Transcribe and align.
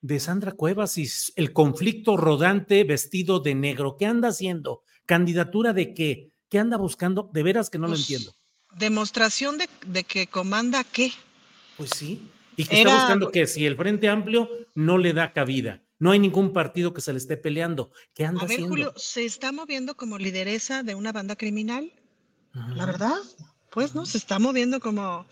de 0.00 0.20
Sandra 0.20 0.52
Cuevas 0.52 0.96
y 0.98 1.08
el 1.36 1.52
conflicto 1.52 2.16
rodante 2.16 2.84
vestido 2.84 3.40
de 3.40 3.54
negro. 3.54 3.96
¿Qué 3.98 4.06
anda 4.06 4.28
haciendo? 4.28 4.82
¿Candidatura 5.06 5.72
de 5.72 5.94
qué? 5.94 6.30
¿Qué 6.48 6.58
anda 6.58 6.76
buscando? 6.76 7.28
De 7.32 7.42
veras 7.42 7.68
que 7.70 7.78
no 7.78 7.86
lo 7.86 7.92
Pues, 7.94 8.00
entiendo. 8.02 8.34
Demostración 8.76 9.58
de, 9.58 9.68
de 9.86 10.04
que 10.04 10.26
comanda 10.26 10.84
qué. 10.84 11.10
Pues 11.76 11.90
sí. 11.90 12.22
Y 12.56 12.64
que 12.64 12.80
Era- 12.80 12.90
está 12.90 13.02
buscando 13.02 13.30
que 13.30 13.46
si 13.46 13.66
el 13.66 13.76
Frente 13.76 14.08
Amplio 14.08 14.48
no 14.74 14.98
le 14.98 15.12
da 15.12 15.32
cabida, 15.32 15.82
no 15.98 16.10
hay 16.12 16.18
ningún 16.18 16.52
partido 16.52 16.92
que 16.92 17.00
se 17.00 17.12
le 17.12 17.18
esté 17.18 17.36
peleando. 17.36 17.90
¿Qué 18.14 18.24
anda 18.24 18.42
A 18.42 18.44
ver, 18.44 18.52
haciendo? 18.52 18.68
Julio, 18.68 18.92
¿se 18.96 19.24
está 19.24 19.52
moviendo 19.52 19.96
como 19.96 20.18
lideresa 20.18 20.82
de 20.82 20.94
una 20.94 21.12
banda 21.12 21.36
criminal? 21.36 21.92
Ajá. 22.52 22.74
La 22.74 22.86
verdad, 22.86 23.16
pues, 23.70 23.94
¿no? 23.94 24.06
Se 24.06 24.18
está 24.18 24.38
moviendo 24.38 24.80
como... 24.80 25.26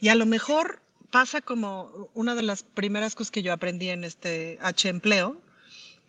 Y 0.00 0.08
a 0.08 0.14
lo 0.14 0.26
mejor 0.26 0.82
pasa 1.10 1.40
como 1.40 2.10
una 2.14 2.34
de 2.34 2.42
las 2.42 2.62
primeras 2.62 3.14
cosas 3.14 3.30
que 3.30 3.42
yo 3.42 3.52
aprendí 3.52 3.88
en 3.88 4.04
este 4.04 4.58
H 4.60 4.88
empleo, 4.88 5.40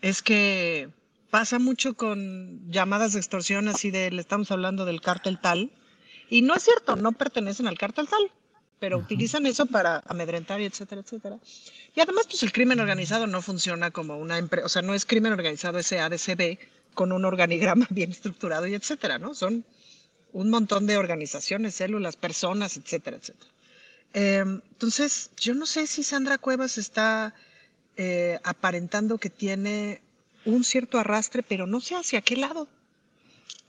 es 0.02 0.22
que 0.22 0.90
pasa 1.30 1.60
mucho 1.60 1.96
con 1.96 2.72
llamadas 2.72 3.14
de 3.14 3.20
extorsión 3.20 3.68
así 3.68 3.92
de, 3.92 4.12
le 4.12 4.22
estamos 4.22 4.52
hablando 4.52 4.86
del 4.86 5.02
cártel 5.02 5.40
tal, 5.40 5.72
y 6.30 6.42
no 6.42 6.56
es 6.56 6.64
cierto, 6.64 6.96
no 6.96 7.12
pertenecen 7.14 7.68
al 7.68 7.78
cártel 7.78 8.08
tal, 8.08 8.32
pero 8.80 8.98
utilizan 8.98 9.46
eso 9.46 9.66
para 9.66 10.04
amedrentar 10.08 10.62
y 10.62 10.66
etcétera, 10.66 11.02
etcétera. 11.02 11.40
Y 11.96 12.02
además, 12.02 12.26
pues 12.28 12.44
el 12.44 12.52
crimen 12.52 12.80
organizado 12.80 13.26
no 13.26 13.42
funciona 13.42 13.92
como 13.92 14.18
una 14.18 14.38
empresa, 14.38 14.66
o 14.66 14.70
sea, 14.70 14.82
no 14.82 14.94
es 14.94 15.06
crimen 15.06 15.34
organizado 15.34 15.82
SADCB 15.82 16.58
con 16.94 17.12
un 17.12 17.26
organigrama 17.26 17.88
bien 17.92 18.12
estructurado 18.12 18.68
y 18.68 18.76
etcétera, 18.76 19.18
¿no? 19.18 19.34
Son 19.34 19.66
un 20.34 20.50
montón 20.50 20.86
de 20.86 20.98
organizaciones, 20.98 21.76
células, 21.76 22.16
personas, 22.16 22.78
etcétera, 22.78 23.18
etcétera. 23.18 23.52
Eh, 24.14 24.44
entonces, 24.46 25.32
yo 25.38 25.54
no 25.54 25.66
sé 25.66 25.88
si 25.88 26.04
Sandra 26.04 26.38
Cuevas 26.38 26.78
está 26.78 27.34
eh, 27.96 28.40
aparentando 28.44 29.18
que 29.18 29.30
tiene 29.30 30.02
un 30.46 30.64
cierto 30.64 31.00
arrastre, 31.00 31.44
pero 31.44 31.68
no 31.68 31.82
sé 31.82 31.96
hacia 31.96 32.22
qué 32.22 32.38
lado. 32.38 32.68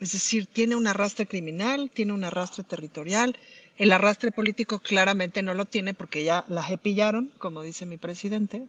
Es 0.00 0.12
decir, 0.12 0.47
tiene 0.47 0.76
un 0.76 0.87
arrastre 0.87 1.26
criminal, 1.26 1.91
tiene 1.93 2.12
un 2.12 2.25
arrastre 2.25 2.62
territorial. 2.62 3.37
El 3.78 3.93
arrastre 3.93 4.31
político 4.31 4.78
claramente 4.78 5.43
no 5.43 5.54
lo 5.54 5.65
tiene 5.65 5.94
porque 5.94 6.25
ya 6.25 6.44
la 6.49 6.65
pillaron, 6.76 7.32
como 7.38 7.62
dice 7.62 7.87
mi 7.87 7.97
presidente. 7.97 8.65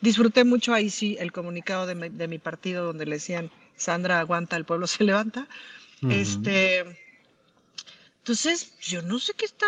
Disfruté 0.00 0.44
mucho 0.44 0.72
ahí 0.72 0.90
sí 0.90 1.16
el 1.18 1.32
comunicado 1.32 1.86
de 1.86 1.94
mi, 1.94 2.08
de 2.08 2.28
mi 2.28 2.38
partido 2.38 2.84
donde 2.84 3.06
le 3.06 3.16
decían, 3.16 3.50
Sandra 3.76 4.20
aguanta, 4.20 4.56
el 4.56 4.64
pueblo 4.64 4.86
se 4.86 5.04
levanta. 5.04 5.48
Ujú. 6.02 6.12
Este, 6.12 6.84
entonces, 8.18 8.72
yo 8.78 9.02
no 9.02 9.18
sé 9.18 9.32
qué 9.34 9.46
está 9.46 9.66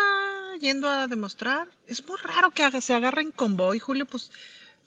yendo 0.59 0.89
a 0.89 1.07
demostrar. 1.07 1.67
Es 1.87 2.05
muy 2.07 2.17
raro 2.17 2.51
que 2.51 2.81
se 2.81 2.93
agarre 2.93 3.21
en 3.21 3.31
convoy, 3.31 3.79
Julio, 3.79 4.05
pues, 4.05 4.31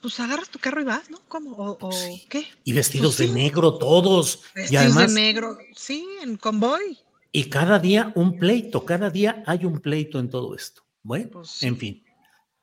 pues 0.01 0.19
agarras 0.19 0.49
tu 0.49 0.59
carro 0.59 0.81
y 0.81 0.85
vas, 0.85 1.09
¿no? 1.09 1.19
¿Cómo? 1.27 1.55
¿O, 1.57 1.77
o 1.79 1.89
qué? 2.29 2.45
Y 2.63 2.73
vestidos 2.73 3.15
Pues 3.17 3.17
de 3.19 3.27
sí. 3.27 3.31
negro 3.33 3.77
todos. 3.77 4.43
y 4.55 4.59
Vestidos 4.59 4.83
además, 4.85 5.13
de 5.13 5.21
negro, 5.21 5.57
sí, 5.75 6.07
en 6.21 6.37
convoy. 6.37 6.99
y 7.31 7.45
cada 7.49 7.79
día 7.79 8.11
un 8.15 8.37
pleito, 8.37 8.85
cada 8.85 9.09
día 9.09 9.43
hay 9.45 9.65
un 9.65 9.79
pleito 9.79 10.19
en 10.19 10.29
todo 10.29 10.55
esto. 10.55 10.83
Bueno, 11.03 11.29
Pues 11.33 11.49
sí. 11.49 11.67
en 11.67 11.77
fin. 11.77 12.01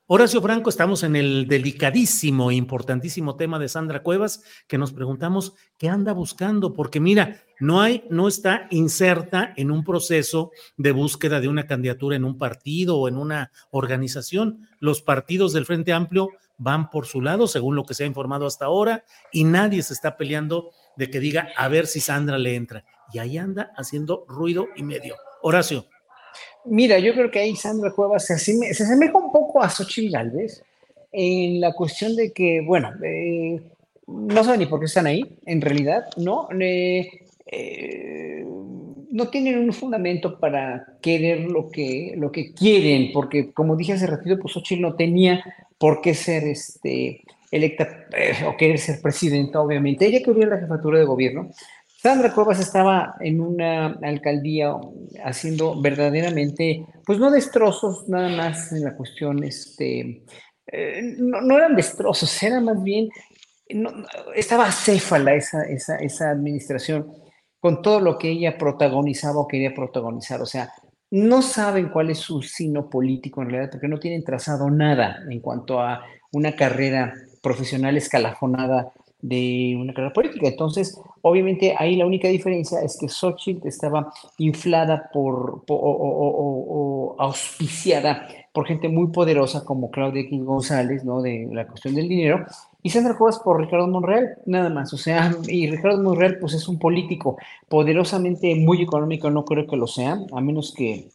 Horacio 0.07 0.43
Franco, 0.43 0.69
estamos 0.69 1.05
en 1.05 1.17
el 1.17 1.47
delicadísimo 1.49 2.51
e 2.51 2.55
importantísimo 2.57 3.37
tema 3.37 3.59
de 3.59 3.69
Sandra 3.69 4.03
Cuevas, 4.03 4.43
que 4.67 4.77
nos 4.77 4.93
preguntamos 4.93 5.55
qué 5.79 5.89
anda 5.89 6.13
buscando, 6.13 6.75
porque 6.75 7.01
mira, 7.01 7.43
no 7.63 7.81
hay, 7.81 8.05
no 8.11 8.27
está 8.27 8.67
inserta 8.71 9.55
en 9.57 9.71
un 9.71 9.85
proceso 9.85 10.51
de 10.77 10.91
búsqueda 10.91 11.41
de 11.41 11.47
una 11.47 11.67
candidatura 11.69 12.17
en 12.17 12.25
un 12.25 12.37
partido 12.37 12.99
o 12.99 13.07
en 13.07 13.17
una 13.17 13.53
organización. 13.71 14.69
Los 14.81 15.01
partidos 15.01 15.53
del 15.53 15.65
Frente 15.65 15.93
Amplio 15.93 16.31
van 16.59 16.91
por 16.91 17.07
su 17.07 17.21
lado, 17.21 17.47
según 17.47 17.77
lo 17.77 17.85
que 17.85 17.95
se 17.95 18.03
ha 18.03 18.07
informado 18.07 18.47
hasta 18.47 18.65
ahora, 18.65 19.05
y 19.31 19.45
nadie 19.45 19.83
se 19.83 19.95
está 19.95 20.17
peleando 20.17 20.71
de 20.97 21.09
que 21.09 21.21
diga 21.21 21.51
a 21.57 21.69
ver 21.69 21.87
si 21.87 22.01
Sandra 22.01 22.37
le 22.37 22.57
entra. 22.57 22.85
Y 23.13 23.21
ahí 23.21 23.39
anda 23.39 23.73
haciendo 23.77 24.25
ruido 24.29 24.67
y 24.75 24.83
medio. 24.83 25.15
Horacio. 25.43 25.87
Mira, 26.65 26.99
yo 26.99 27.13
creo 27.15 27.31
que 27.31 27.39
ahí 27.39 27.55
Sandra 27.55 27.93
Cuevas 27.93 28.27
se, 28.27 28.35
asime- 28.35 28.73
se 28.73 28.83
asemeja 28.83 29.17
un 29.19 29.31
poco 29.31 29.63
a 29.63 29.71
Xochitl 29.71 30.13
Galvez 30.13 30.63
en 31.13 31.61
la 31.61 31.73
cuestión 31.75 32.17
de 32.17 32.33
que, 32.33 32.61
bueno, 32.67 32.91
eh, 33.05 33.61
no 34.07 34.43
saben 34.43 34.61
ni 34.61 34.67
por 34.67 34.81
qué 34.81 34.87
están 34.87 35.07
ahí, 35.07 35.39
en 35.47 35.61
realidad, 35.61 36.07
¿no? 36.17 36.49
Eh, 36.59 37.22
eh, 37.47 38.45
no 39.11 39.29
tienen 39.29 39.59
un 39.59 39.73
fundamento 39.73 40.39
para 40.39 40.87
querer 41.03 41.41
lo 41.41 41.71
que, 41.71 42.15
lo 42.17 42.33
que 42.33 42.53
quieren, 42.55 43.13
porque 43.13 43.53
como 43.53 43.77
dije 43.77 43.93
hace 43.93 44.07
ratito, 44.07 44.39
pues 44.39 44.55
Xochitl 44.55 44.81
no 44.81 44.95
tenía 44.95 45.45
por 45.79 46.01
qué 46.01 46.15
ser 46.15 46.45
este, 46.45 47.21
electa 47.51 48.07
eh, 48.17 48.45
o 48.47 48.57
querer 48.57 48.79
ser 48.79 49.01
presidenta, 49.03 49.61
obviamente. 49.61 50.07
Ella 50.07 50.23
quería 50.25 50.47
la 50.47 50.59
jefatura 50.59 50.99
de 50.99 51.05
gobierno. 51.05 51.51
Sandra 51.87 52.33
Cuevas 52.33 52.59
estaba 52.59 53.15
en 53.21 53.41
una 53.41 53.99
alcaldía 54.03 54.73
haciendo 55.23 55.81
verdaderamente, 55.81 56.85
pues 57.05 57.19
no 57.19 57.31
destrozos, 57.31 58.09
nada 58.09 58.29
más 58.31 58.73
en 58.73 58.83
la 58.83 58.97
cuestión, 58.97 59.45
este, 59.45 60.25
eh, 60.67 61.03
no, 61.19 61.43
no 61.43 61.59
eran 61.59 61.77
destrozos, 61.77 62.43
era 62.43 62.61
más 62.61 62.83
bien, 62.83 63.09
estaba 64.35 64.67
acéfala 64.67 65.35
esa, 65.35 65.63
esa, 65.65 65.97
esa 65.97 66.31
administración 66.31 67.22
con 67.63 67.81
todo 67.81 68.01
lo 68.01 68.19
que 68.19 68.29
ella 68.29 68.59
protagonizaba 68.59 69.39
o 69.39 69.47
quería 69.47 69.73
protagonizar. 69.73 70.43
O 70.43 70.47
sea, 70.47 70.73
no 71.13 71.43
saben 71.43 71.91
cuál 71.91 72.11
es 72.11 72.19
su 72.19 72.43
sino 72.43 72.91
político 72.91 73.41
en 73.41 73.51
realidad, 73.51 73.71
porque 73.71 73.87
no 73.87 74.01
tienen 74.01 74.25
trazado 74.25 74.69
nada 74.69 75.19
en 75.31 75.39
cuanto 75.39 75.79
a 75.79 76.03
una 76.33 76.57
carrera 76.57 77.15
profesional 77.41 77.97
escalafonada 77.97 78.93
de 79.21 79.77
una 79.79 79.95
carrera 79.95 80.13
política. 80.13 80.49
Entonces, 80.49 81.01
obviamente 81.21 81.77
ahí 81.79 81.95
la 81.95 82.05
única 82.05 82.27
diferencia 82.27 82.81
es 82.83 82.99
que 82.99 83.09
Xochitl 83.09 83.69
estaba 83.69 84.13
inflada 84.39 85.09
por, 85.13 85.63
o 85.69 87.15
auspiciada 87.17 88.27
por 88.53 88.67
gente 88.67 88.89
muy 88.89 89.09
poderosa 89.09 89.65
como 89.65 89.91
Claudia 89.91 90.23
X 90.23 90.45
González, 90.45 91.05
¿no? 91.05 91.23
De 91.23 91.49
la 91.51 91.67
cuestión 91.67 91.95
del 91.95 92.09
dinero, 92.09 92.45
y 92.83 92.91
Sandra 92.91 93.17
Cuevas 93.17 93.39
por 93.39 93.61
Ricardo 93.61 93.87
Monreal, 93.89 94.39
nada 94.47 94.69
más. 94.69 94.93
O 94.93 94.99
sea, 94.99 95.35
y 95.49 95.71
Ricardo 95.71 96.03
Monreal, 96.03 96.39
pues 96.39 96.55
es 96.55 96.69
un 96.69 96.79
político 96.79 97.39
poderosamente 97.69 98.55
muy 98.57 98.83
económico, 98.83 99.31
no 99.31 99.45
creo 99.45 99.67
que 99.67 99.77
lo 99.77 99.87
sea, 99.87 100.19
a 100.33 100.41
menos 100.41 100.75
que 100.77 101.09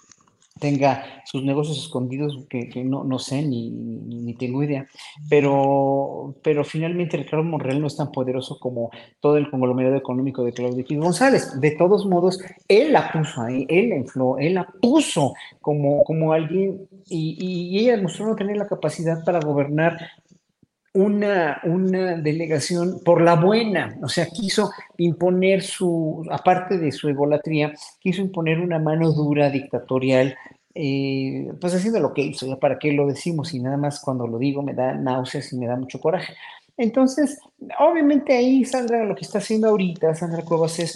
tenga 0.59 1.03
sus 1.25 1.43
negocios 1.43 1.77
escondidos 1.77 2.45
que, 2.49 2.69
que 2.69 2.83
no, 2.83 3.03
no 3.03 3.19
sé 3.19 3.41
ni, 3.41 3.69
ni, 3.69 4.21
ni 4.21 4.33
tengo 4.33 4.63
idea, 4.63 4.87
pero, 5.29 6.35
pero 6.43 6.63
finalmente 6.63 7.17
Ricardo 7.17 7.43
Monreal 7.43 7.81
no 7.81 7.87
es 7.87 7.97
tan 7.97 8.11
poderoso 8.11 8.59
como 8.59 8.89
todo 9.19 9.37
el 9.37 9.49
conglomerado 9.49 9.95
económico 9.95 10.43
de 10.43 10.53
Claudio 10.53 10.81
X 10.81 10.97
González. 10.99 11.59
De 11.59 11.71
todos 11.71 12.05
modos, 12.05 12.39
él 12.67 12.93
la 12.93 13.11
puso 13.11 13.41
ahí, 13.41 13.65
él 13.69 13.89
la 13.89 13.97
infló, 13.97 14.37
él 14.37 14.55
la 14.55 14.67
puso 14.81 15.33
como, 15.61 16.03
como 16.03 16.33
alguien 16.33 16.87
y, 17.09 17.37
y 17.39 17.79
ella 17.79 17.97
demostró 17.97 18.25
no 18.25 18.35
tener 18.35 18.57
la 18.57 18.67
capacidad 18.67 19.23
para 19.23 19.39
gobernar 19.39 19.97
una, 20.97 21.61
una 21.63 22.17
delegación 22.17 23.01
por 23.05 23.21
la 23.21 23.35
buena, 23.35 23.95
o 24.01 24.09
sea, 24.09 24.25
quiso 24.25 24.71
imponer 24.97 25.61
su, 25.61 26.25
aparte 26.31 26.79
de 26.79 26.91
su 26.91 27.07
egolatría, 27.07 27.71
quiso 27.99 28.21
imponer 28.21 28.59
una 28.59 28.79
mano 28.79 29.11
dura 29.11 29.51
dictatorial 29.51 30.35
eh, 30.73 31.51
pues 31.61 31.75
haciendo 31.75 31.99
lo 31.99 32.13
que 32.13 32.23
hizo, 32.23 32.47
ya 32.47 32.55
para 32.57 32.79
qué 32.79 32.91
lo 32.93 33.05
decimos 33.05 33.53
y 33.53 33.59
nada 33.59 33.77
más 33.77 33.99
cuando 33.99 34.27
lo 34.27 34.39
digo 34.39 34.63
me 34.63 34.73
da 34.73 34.93
náuseas 34.93 35.53
y 35.53 35.57
me 35.57 35.67
da 35.67 35.75
mucho 35.75 35.99
coraje. 35.99 36.33
Entonces, 36.77 37.39
obviamente 37.79 38.35
ahí 38.35 38.65
Sandra 38.65 39.03
lo 39.05 39.15
que 39.15 39.25
está 39.25 39.37
haciendo 39.37 39.69
ahorita, 39.69 40.15
Sandra 40.15 40.43
Cuevas, 40.43 40.79
es 40.79 40.95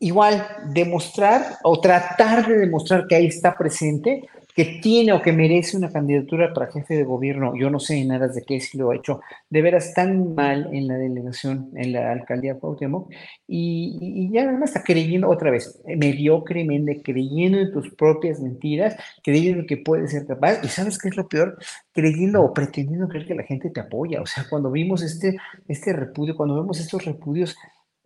igual 0.00 0.44
demostrar 0.72 1.58
o 1.62 1.80
tratar 1.80 2.48
de 2.48 2.58
demostrar 2.58 3.06
que 3.06 3.14
ahí 3.14 3.26
está 3.26 3.56
presente, 3.56 4.28
que 4.56 4.80
tiene 4.80 5.12
o 5.12 5.20
que 5.20 5.32
merece 5.32 5.76
una 5.76 5.92
candidatura 5.92 6.54
para 6.54 6.72
jefe 6.72 6.94
de 6.94 7.04
gobierno, 7.04 7.54
yo 7.54 7.68
no 7.68 7.78
sé 7.78 7.98
en 7.98 8.10
aras 8.10 8.34
de 8.34 8.42
qué 8.42 8.58
si 8.58 8.78
lo 8.78 8.90
ha 8.90 8.96
hecho 8.96 9.20
de 9.50 9.60
veras 9.60 9.92
tan 9.92 10.34
mal 10.34 10.70
en 10.72 10.88
la 10.88 10.96
delegación, 10.96 11.70
en 11.76 11.92
la 11.92 12.10
alcaldía 12.10 12.58
Cuauhtémoc, 12.58 13.12
y, 13.46 13.98
y 14.00 14.32
ya 14.32 14.44
además 14.44 14.70
está 14.70 14.82
creyendo 14.82 15.28
otra 15.28 15.50
vez, 15.50 15.78
mediocremente, 15.84 17.02
creyendo 17.02 17.58
en 17.58 17.70
tus 17.70 17.94
propias 17.94 18.40
mentiras, 18.40 18.96
creyendo 19.22 19.66
que 19.66 19.76
puedes 19.76 20.12
ser 20.12 20.26
capaz, 20.26 20.64
y 20.64 20.68
¿sabes 20.68 20.98
qué 20.98 21.10
es 21.10 21.16
lo 21.18 21.28
peor? 21.28 21.58
Creyendo 21.92 22.42
o 22.42 22.54
pretendiendo 22.54 23.08
creer 23.08 23.26
que 23.26 23.34
la 23.34 23.42
gente 23.42 23.68
te 23.68 23.80
apoya, 23.80 24.22
o 24.22 24.26
sea, 24.26 24.46
cuando 24.48 24.70
vimos 24.70 25.02
este, 25.02 25.36
este 25.68 25.92
repudio, 25.92 26.34
cuando 26.34 26.54
vemos 26.54 26.80
estos 26.80 27.04
repudios 27.04 27.56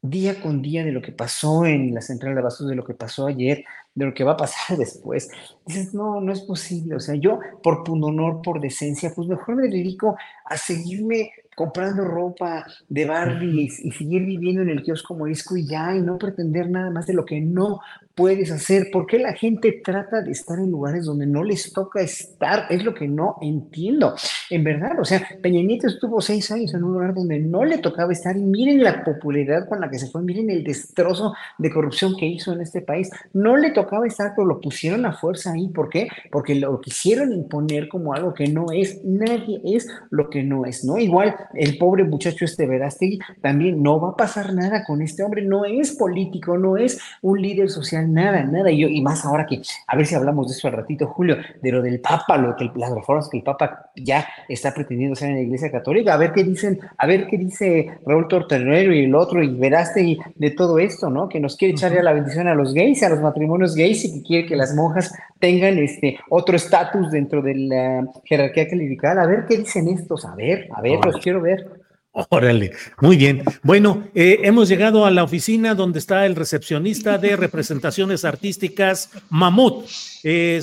día 0.02 0.40
con 0.40 0.62
día 0.62 0.84
de 0.84 0.92
lo 0.92 1.02
que 1.02 1.12
pasó 1.12 1.66
en 1.66 1.94
la 1.94 2.00
central 2.00 2.34
de 2.34 2.40
abastos, 2.40 2.68
de 2.68 2.74
lo 2.74 2.84
que 2.84 2.94
pasó 2.94 3.26
ayer, 3.26 3.64
de 3.94 4.06
lo 4.06 4.14
que 4.14 4.24
va 4.24 4.32
a 4.32 4.36
pasar 4.36 4.78
después. 4.78 5.30
Dices, 5.66 5.94
no, 5.94 6.20
no 6.20 6.32
es 6.32 6.40
posible. 6.40 6.96
O 6.96 7.00
sea, 7.00 7.14
yo 7.14 7.38
por 7.62 7.84
pundonor, 7.84 8.42
por 8.42 8.60
decencia, 8.60 9.12
pues 9.14 9.28
mejor 9.28 9.56
me 9.56 9.68
dedico 9.68 10.16
a 10.44 10.56
seguirme 10.56 11.32
comprando 11.60 12.06
ropa 12.06 12.64
de 12.88 13.04
Barbie 13.04 13.68
y, 13.82 13.90
seguir 13.90 14.24
viviendo 14.24 14.62
en 14.62 14.70
el 14.70 14.82
kiosco 14.82 15.14
morisco 15.14 15.58
y 15.58 15.66
ya, 15.66 15.94
y 15.94 16.00
no 16.00 16.16
pretender 16.16 16.70
nada 16.70 16.88
más 16.88 17.06
de 17.06 17.12
lo 17.12 17.26
que 17.26 17.38
no 17.38 17.80
puedes 18.14 18.50
hacer. 18.50 18.88
¿Por 18.90 19.06
qué 19.06 19.18
la 19.18 19.34
gente 19.34 19.80
trata 19.84 20.22
de 20.22 20.30
estar 20.30 20.58
en 20.58 20.70
lugares 20.70 21.04
donde 21.04 21.26
no 21.26 21.44
les 21.44 21.72
toca 21.72 22.00
estar? 22.00 22.64
Es 22.70 22.84
lo 22.84 22.94
que 22.94 23.08
no 23.08 23.36
entiendo. 23.42 24.14
En 24.48 24.64
verdad, 24.64 24.98
o 25.00 25.04
sea, 25.04 25.26
Peña 25.42 25.62
Nieto 25.62 25.86
estuvo 25.86 26.20
seis 26.20 26.50
años 26.50 26.72
en 26.74 26.82
un 26.82 26.94
lugar 26.94 27.14
donde 27.14 27.38
no 27.38 27.64
le 27.64 27.78
tocaba 27.78 28.12
estar 28.12 28.36
y 28.36 28.42
miren 28.42 28.82
la 28.82 29.04
popularidad 29.04 29.68
con 29.68 29.80
la 29.80 29.90
que 29.90 29.98
se 29.98 30.08
fue, 30.08 30.22
miren 30.22 30.50
el 30.50 30.64
destrozo 30.64 31.34
de 31.58 31.70
corrupción 31.70 32.16
que 32.18 32.26
hizo 32.26 32.52
en 32.52 32.62
este 32.62 32.80
país. 32.80 33.10
No 33.32 33.56
le 33.56 33.70
tocaba 33.70 34.06
estar, 34.06 34.32
pero 34.34 34.46
lo 34.46 34.60
pusieron 34.60 35.04
a 35.04 35.12
fuerza 35.12 35.52
ahí. 35.52 35.68
¿Por 35.68 35.88
qué? 35.90 36.08
Porque 36.30 36.54
lo 36.54 36.80
quisieron 36.80 37.32
imponer 37.32 37.88
como 37.88 38.14
algo 38.14 38.32
que 38.32 38.48
no 38.48 38.66
es. 38.72 39.04
Nadie 39.04 39.60
es 39.64 39.88
lo 40.10 40.30
que 40.30 40.42
no 40.42 40.64
es, 40.64 40.84
¿no? 40.84 40.98
Igual 40.98 41.34
el 41.54 41.78
pobre 41.78 42.04
muchacho 42.04 42.44
este 42.44 42.66
Verástegui, 42.66 43.18
también 43.40 43.82
no 43.82 44.00
va 44.00 44.10
a 44.10 44.16
pasar 44.16 44.54
nada 44.54 44.84
con 44.84 45.02
este 45.02 45.22
hombre, 45.22 45.42
no 45.42 45.64
es 45.64 45.92
político, 45.92 46.56
no 46.56 46.76
es 46.76 47.00
un 47.22 47.40
líder 47.40 47.70
social, 47.70 48.12
nada, 48.12 48.44
nada. 48.44 48.70
Y, 48.70 48.78
yo, 48.78 48.88
y 48.88 49.00
más 49.02 49.24
ahora 49.24 49.46
que, 49.46 49.60
a 49.86 49.96
ver 49.96 50.06
si 50.06 50.14
hablamos 50.14 50.48
de 50.48 50.54
eso 50.54 50.68
al 50.68 50.74
ratito, 50.74 51.06
Julio, 51.06 51.36
de 51.62 51.72
lo 51.72 51.82
del 51.82 52.00
Papa, 52.00 52.36
lo 52.36 52.56
que 52.56 52.70
las 52.74 52.92
reformas 52.92 53.28
que 53.28 53.38
el 53.38 53.42
Papa 53.42 53.90
ya 53.96 54.26
está 54.48 54.72
pretendiendo 54.72 55.14
hacer 55.14 55.30
en 55.30 55.36
la 55.36 55.42
Iglesia 55.42 55.70
Católica, 55.70 56.14
a 56.14 56.16
ver 56.16 56.32
qué 56.32 56.44
dicen, 56.44 56.80
a 56.96 57.06
ver 57.06 57.26
qué 57.26 57.38
dice 57.38 57.90
Raúl 58.06 58.28
Torternero 58.28 58.92
y 58.94 59.04
el 59.04 59.14
otro, 59.14 59.42
y 59.42 59.48
Verástegui 59.48 60.18
de 60.36 60.50
todo 60.50 60.78
esto, 60.78 61.10
¿no? 61.10 61.28
Que 61.28 61.40
nos 61.40 61.56
quiere 61.56 61.72
echar 61.72 61.92
ya 61.92 62.02
la 62.02 62.12
bendición 62.12 62.48
a 62.48 62.54
los 62.54 62.74
gays, 62.74 63.02
a 63.02 63.08
los 63.08 63.20
matrimonios 63.20 63.74
gays 63.74 64.04
y 64.04 64.12
que 64.14 64.22
quiere 64.22 64.48
que 64.48 64.56
las 64.56 64.74
monjas 64.74 65.12
tengan 65.38 65.78
este 65.78 66.18
otro 66.28 66.56
estatus 66.56 67.10
dentro 67.10 67.42
de 67.42 67.54
la 67.54 68.06
jerarquía 68.24 68.68
clerical. 68.68 69.18
A 69.18 69.26
ver 69.26 69.46
qué 69.48 69.56
dicen 69.56 69.88
estos, 69.88 70.24
a 70.24 70.34
ver, 70.34 70.68
a 70.72 70.80
ver, 70.80 70.98
los 71.04 71.16
quiero 71.30 71.40
ver. 71.40 71.70
Órale, 72.12 72.72
muy 73.00 73.16
bien. 73.16 73.44
Bueno, 73.62 74.08
eh, 74.16 74.40
hemos 74.42 74.68
llegado 74.68 75.06
a 75.06 75.12
la 75.12 75.22
oficina 75.22 75.76
donde 75.76 76.00
está 76.00 76.26
el 76.26 76.34
recepcionista 76.34 77.18
de 77.18 77.36
representaciones 77.36 78.24
artísticas, 78.24 79.10
Mamut. 79.30 79.88
Eh, 80.24 80.60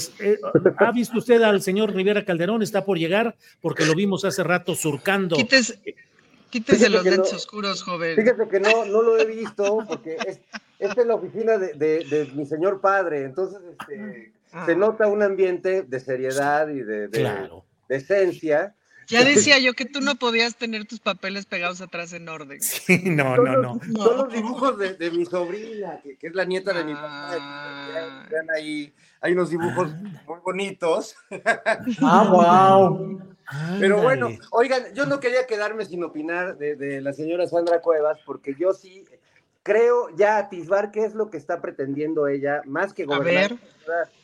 ¿Ha 0.78 0.92
visto 0.92 1.20
usted 1.20 1.42
al 1.44 1.62
señor 1.62 1.96
Rivera 1.96 2.26
Calderón? 2.26 2.64
Está 2.64 2.84
por 2.84 2.98
llegar 2.98 3.38
porque 3.62 3.86
lo 3.86 3.96
vimos 3.96 4.26
hace 4.26 4.44
rato 4.44 4.76
surcando. 4.76 5.38
Quítese, 5.38 6.90
los 6.90 7.04
lentes 7.06 7.34
oscuros, 7.34 7.82
joven. 7.82 8.18
Fíjate 8.18 8.50
que 8.50 8.60
no, 8.60 8.84
no 8.84 9.02
lo 9.02 9.18
he 9.18 9.26
visto 9.26 9.86
porque 9.88 10.18
es, 10.28 10.42
esta 10.80 11.02
es 11.02 11.08
la 11.08 11.16
oficina 11.16 11.58
de, 11.58 12.30
mi 12.36 12.46
señor 12.46 12.82
padre. 12.82 13.24
Entonces, 13.24 13.60
este, 13.72 14.34
ah. 14.52 14.66
se 14.66 14.76
nota 14.76 15.08
un 15.08 15.24
ambiente 15.24 15.84
de 15.84 16.00
seriedad 16.02 16.68
y 16.68 16.82
de, 16.82 17.08
de, 17.08 17.50
de 17.88 17.96
esencia 17.96 18.76
ya 19.08 19.24
decía 19.24 19.58
yo 19.60 19.74
que 19.74 19.86
tú 19.86 20.02
no 20.02 20.16
podías 20.16 20.56
tener 20.56 20.86
tus 20.86 21.00
papeles 21.00 21.46
pegados 21.46 21.82
atrás 21.82 22.14
en 22.14 22.30
orden. 22.30 22.60
Sí, 22.88 23.02
no, 23.06 23.36
no, 23.38 23.62
no. 23.62 23.80
Son 23.96 24.18
los 24.18 24.34
dibujos 24.34 24.78
de, 24.78 25.12
mi 25.12 25.26
sobrina, 25.26 26.00
que, 26.02 26.18
es 26.22 26.36
la 26.36 26.46
nieta 26.46 26.74
de 26.74 26.84
mi 26.84 26.94
papá. 26.94 27.32
Ah. 27.40 28.28
Vean 28.30 28.50
ahí, 28.52 28.94
hay 29.22 29.34
unos 29.34 29.50
dibujos 29.50 29.92
muy 30.28 30.40
bonitos. 30.44 31.16
Ah, 32.02 32.30
wow. 32.30 33.20
Pero 33.80 34.02
bueno, 34.02 34.30
oigan, 34.52 34.94
yo 34.94 35.06
no 35.06 35.20
quería 35.20 35.48
quedarme 35.48 35.86
sin 35.86 36.04
opinar 36.04 36.58
de, 36.58 37.02
la 37.02 37.14
señora 37.14 37.48
Sandra 37.48 37.82
Cuevas, 37.82 38.20
porque 38.26 38.56
yo 38.60 38.74
sí 38.74 39.06
creo 39.64 40.16
ya 40.16 40.38
atisbar 40.38 40.92
qué 40.92 41.06
es 41.06 41.14
lo 41.14 41.30
que 41.30 41.38
está 41.38 41.62
pretendiendo 41.62 42.28
ella, 42.28 42.62
más 42.66 42.94
que 42.94 43.06
gobernar. 43.06 43.54
A 43.54 44.00
ver 44.00 44.17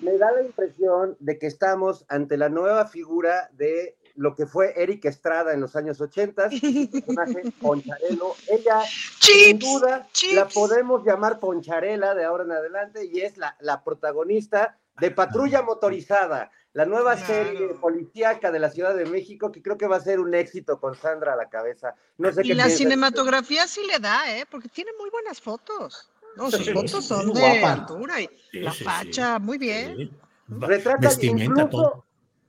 me 0.00 0.18
da 0.18 0.32
la 0.32 0.42
impresión 0.42 1.16
de 1.20 1.38
que 1.38 1.46
estamos 1.46 2.04
ante 2.08 2.36
la 2.36 2.48
nueva 2.48 2.86
figura 2.86 3.48
de 3.52 3.96
lo 4.14 4.34
que 4.34 4.46
fue 4.46 4.72
Eric 4.80 5.04
Estrada 5.04 5.52
en 5.52 5.60
los 5.60 5.76
años 5.76 6.00
80, 6.00 6.48
personaje 6.48 7.52
Poncharelo. 7.60 8.34
Ella, 8.48 8.82
sin 9.20 9.58
duda, 9.58 10.08
la 10.34 10.48
podemos 10.48 11.04
llamar 11.04 11.38
Poncharela 11.38 12.14
de 12.14 12.24
ahora 12.24 12.44
en 12.44 12.52
adelante 12.52 13.04
y 13.04 13.20
es 13.20 13.36
la, 13.36 13.56
la 13.60 13.84
protagonista 13.84 14.78
de 14.98 15.10
Patrulla 15.10 15.62
Motorizada, 15.62 16.50
la 16.72 16.86
nueva 16.86 17.16
serie 17.16 17.68
policíaca 17.80 18.50
de 18.50 18.58
la 18.58 18.70
Ciudad 18.70 18.94
de 18.94 19.04
México 19.04 19.52
que 19.52 19.62
creo 19.62 19.76
que 19.76 19.86
va 19.86 19.96
a 19.96 20.00
ser 20.00 20.20
un 20.20 20.34
éxito 20.34 20.80
con 20.80 20.94
Sandra 20.94 21.34
a 21.34 21.36
la 21.36 21.48
cabeza. 21.48 21.94
No 22.18 22.32
sé 22.32 22.42
y 22.44 22.54
la 22.54 22.70
cinematografía 22.70 23.66
sí 23.66 23.80
le 23.86 23.98
da, 23.98 24.36
¿eh? 24.36 24.46
porque 24.50 24.68
tiene 24.68 24.92
muy 24.98 25.10
buenas 25.10 25.40
fotos. 25.40 26.10
No, 26.36 26.50
sus 26.50 26.70
fotos 26.72 27.04
son 27.04 27.32
de 27.32 27.64
altura 27.64 28.20
y 28.20 28.28
la 28.52 28.72
facha, 28.72 29.38
muy 29.38 29.58
bien. 29.58 30.10
Retrata 30.48 31.10
incluso, 31.22 32.04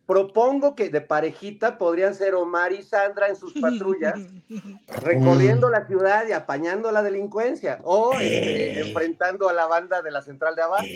propongo 0.06 0.75
que 0.75 0.89
de 0.89 1.01
parejita 1.01 1.78
podrían 1.78 2.16
ser 2.16 2.36
Omar 2.36 2.72
y 2.72 2.81
Sandra 2.81 3.28
en 3.28 3.36
sus 3.36 3.54
patrullas, 3.54 4.16
recorriendo 5.02 5.69
la 5.69 5.85
ciudad 5.85 6.26
y 6.28 6.31
apañando 6.31 6.92
la 6.92 7.04
delincuencia, 7.04 7.80
o 7.83 8.14
este, 8.14 8.80
enfrentando 8.80 9.50
a 9.50 9.54
la 9.54 9.68
banda 9.68 10.02
de 10.02 10.12
la 10.12 10.21
central 10.21 10.56
de 10.56 10.62
abajo. 10.62 10.88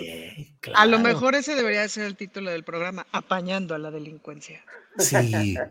A 0.76 0.86
lo 0.86 1.00
mejor 1.00 1.36
ese 1.36 1.56
debería 1.56 1.88
ser 1.90 2.06
el 2.06 2.16
título 2.16 2.52
del 2.52 2.64
programa, 2.64 3.06
apañando 3.12 3.76
a 3.76 3.80
la 3.80 3.92
delincuencia. 3.92 4.64
Sí. 4.98 5.58